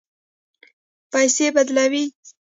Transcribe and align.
پیسې 1.11 1.45
بدلوئ؟ 1.55 2.05